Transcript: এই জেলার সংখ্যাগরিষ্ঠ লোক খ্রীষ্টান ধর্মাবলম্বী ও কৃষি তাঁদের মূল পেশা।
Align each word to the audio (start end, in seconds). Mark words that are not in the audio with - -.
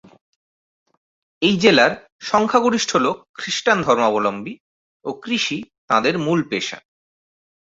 এই 1.41 1.55
জেলার 1.57 1.91
সংখ্যাগরিষ্ঠ 2.21 2.91
লোক 2.95 3.17
খ্রীষ্টান 3.33 3.77
ধর্মাবলম্বী 3.81 4.53
ও 5.05 5.09
কৃষি 5.23 5.57
তাঁদের 5.87 6.15
মূল 6.17 6.39
পেশা। 6.49 6.77